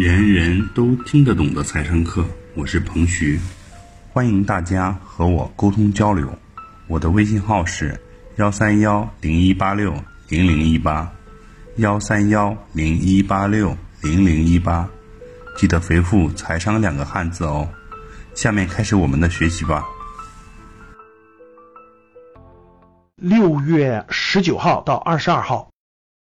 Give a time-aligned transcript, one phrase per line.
[0.00, 3.38] 人人都听得懂的财商课，我是彭徐，
[4.10, 6.26] 欢迎大家和我沟通交流。
[6.86, 8.00] 我的微信号是
[8.36, 9.92] 幺三幺零一八六
[10.30, 11.12] 零零一八，
[11.76, 14.88] 幺三幺零一八六零零一八，
[15.54, 17.68] 记得回复“财商”两个汉字哦。
[18.34, 19.84] 下面开始我们的学习吧。
[23.16, 25.70] 六月十九号到二十二号，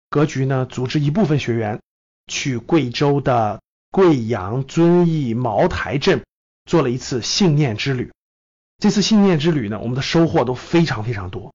[0.09, 1.79] 格局呢组织一部分学员
[2.29, 3.61] 去贵州的
[3.91, 6.23] 贵阳遵义茅台镇
[6.63, 8.13] 做了一次信念之旅。
[8.77, 11.53] 这次信念之旅呢，我们的收获都非常非常多。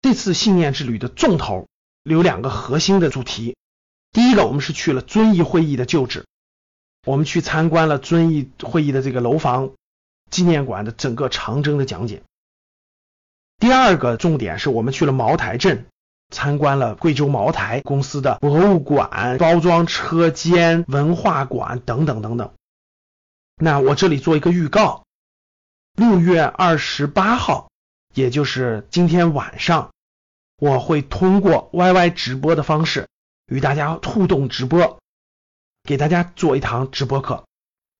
[0.00, 1.68] 这次信念之旅的重头
[2.04, 3.56] 有两个核心的主题。
[4.12, 6.24] 第一个，我们是去了遵义会议的旧址，
[7.06, 9.72] 我们去参观了遵义会议的这个楼房
[10.30, 12.22] 纪念馆的整个长征的讲解。
[13.58, 15.86] 第二个重点是我们去了茅台镇，
[16.30, 22.52] 参观了贵州茅台公司的博物馆、包装车间、文化馆等等等等。
[23.56, 25.04] 那我这里做一个预告，
[25.96, 27.70] 六月二十八号，
[28.14, 29.92] 也就是今天晚上，
[30.58, 33.08] 我会通过 YY 直播的方式
[33.46, 34.98] 与大家互动直播，
[35.84, 37.44] 给大家做一堂直播课，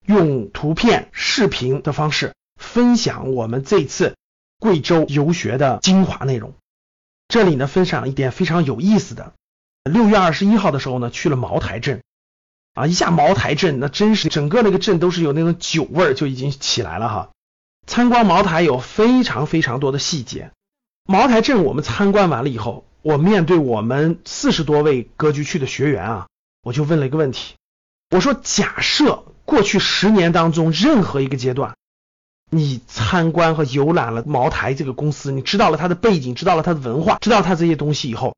[0.07, 4.15] 用图片、视频的方式分享我们这次。
[4.61, 6.55] 贵州游学的精华内容，
[7.35, 9.33] 这里呢分享一点非常有意思的。
[9.83, 12.01] 六月二十一号的时候呢，去了茅台镇
[12.75, 17.31] 啊，一下茅台镇那真是整个那个镇都是有那种酒味儿就已经起来了哈。
[17.89, 20.53] 参观茅台有非常非常多的细节。
[21.07, 26.29] 茅台镇我们参观完了以后，我面对我们四十多位格局区的学员啊，
[26.63, 27.57] 我就问了一个问题，
[28.11, 31.75] 我说假设过去十年当中任何一个阶段。
[32.55, 38.37] 你参观和游览了茅台这个公司，你知道了它的背景，知道了它的文化，知道它这些东西以后，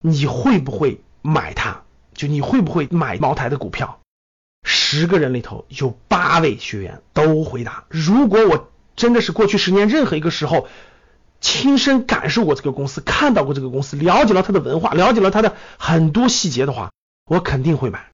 [0.00, 1.82] 你会不会买它？
[2.14, 4.00] 就你会不会买茅台的股票？
[4.62, 10.68] 十个人里头有八位学员都回答：如果我真的是过去十年任何一个时候
[11.40, 16.92] 亲身感受过这个公司，看到过这个公司，了解了它的文化，了解了它的很多细节的话，
[17.24, 18.10] 我肯定会买。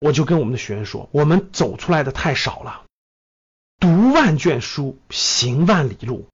[0.00, 2.83] 我就跟我们的学员说，我们走出来的太少了。
[3.84, 6.26] 读万卷书，行万里路。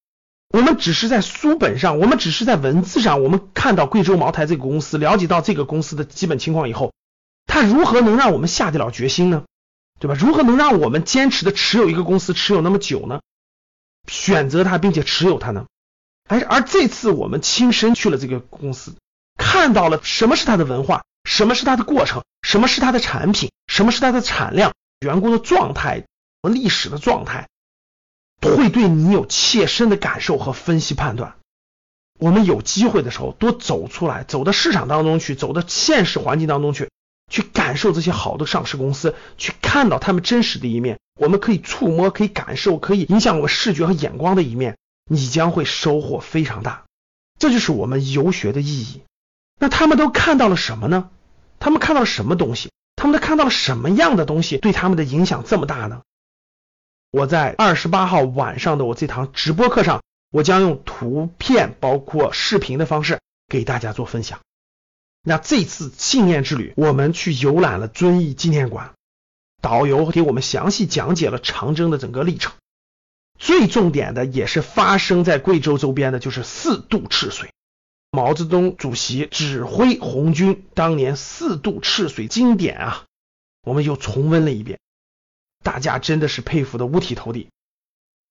[0.50, 6.92] 我们只是在书本上，我们只是在文字上，我们看到贵州茅台这个公司，了解到这个公司的基本情况以后，
[7.46, 9.42] 它如何能让我们下得了决心呢？
[9.98, 10.14] 对吧？
[10.16, 13.20] 如何能让我们坚持的持有一个公司持有那么久呢？
[14.06, 15.66] 选择它并且持有它呢？
[16.28, 18.94] 而而这次我们亲身去了这个公司，
[19.36, 26.04] 看到了什么是它的文化，什么是它的过程，什么是它的产品，什么是它的产量，员工的状态。
[26.48, 27.48] 历史的状态
[28.40, 31.34] 会对你有切身的感受和分析判断。
[32.18, 36.90] 我们有机会的时候多走出来，走到市场当中去，走到现实环境当中去，
[37.30, 40.98] 去感受这些好的上市公司，去看到他们真实的一面。
[41.18, 44.76] 我们可以触摸，可以感受，可以影响我视觉和眼光的一面，
[45.08, 46.84] 你将会收获非常大。
[47.38, 49.02] 这就是我们游学的意义。
[49.58, 51.10] 那他们都看到了什么呢？
[51.58, 52.70] 他们看到了什么东西？
[52.96, 56.02] 他们都看到了什么样的东西对他们的影响这么大呢？
[57.10, 64.38] 我在二十八号晚上的我这堂直播课上，我将用图片包括视频的方式给大家做分享。
[65.22, 68.94] 那这次信念之旅，我们去游览了遵义纪念馆，
[69.60, 72.52] 导游给我们详细讲解了长征的整个历程。
[73.38, 77.50] 最重点的也是发生在贵州周边的，就是四渡赤水。
[78.12, 83.04] 毛泽东主席指挥红军当年四渡赤水经典啊，
[83.62, 84.78] 我们又重温了一遍。
[85.62, 87.48] 大家真的是佩服的五体投地，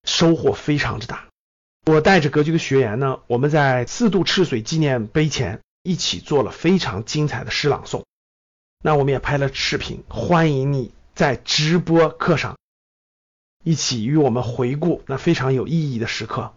[0.04, 1.28] 收获非常之大。
[1.86, 8.04] 我带着格局的学员呢，我们在四渡赤水纪念碑前一起做了非常精彩的诗朗诵。
[8.84, 12.58] 那我们也拍了视频，欢迎你在直播课上
[13.64, 16.54] 一起与我们回顾那非常有意义的时刻。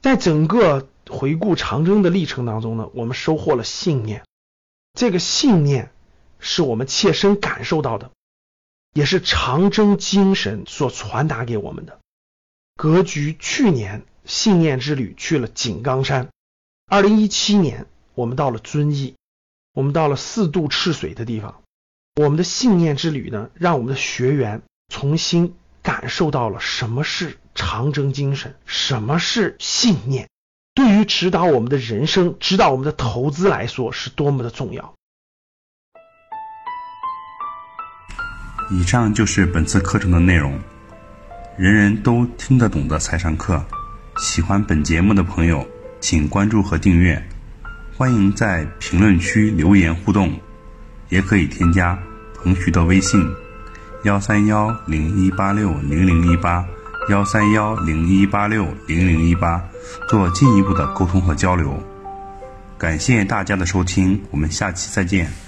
[0.00, 4.24] 在整个回顾长征的历程当中呢，我们收获了信念，
[4.92, 5.90] 这个信念
[6.38, 8.10] 是我们切身感受到的。
[8.96, 11.98] 也是长征精神所传达给我们的。
[12.76, 16.30] 格局去年信念之旅去了井冈山，
[16.86, 17.84] 二零一七年
[18.14, 19.14] 我们到了遵义，
[19.74, 21.60] 我们到了四渡赤水的地方。
[22.14, 30.30] 我们的信念之旅呢，让我们的学员重新感受到了什么是长征精神，什么是信念，
[30.72, 34.94] 对于指导我们的人生、指导我们的投资来说是多么的重要。
[38.68, 40.58] 以上就是本次课程的内容，
[41.56, 43.64] 人人都听得懂的财商课。
[44.18, 45.66] 喜欢本节目的朋友，
[46.00, 47.22] 请关注和订阅。
[47.96, 50.32] 欢迎在评论区留言互动，
[51.10, 51.98] 也可以添加
[52.34, 53.24] 彭徐的微信
[54.04, 56.64] 幺三幺零一八六零零一八
[57.08, 59.62] 幺三幺零一八六零零一八，
[60.08, 61.80] 做进一步的沟通和交流。
[62.76, 65.45] 感谢大家的收听，我们下期再见。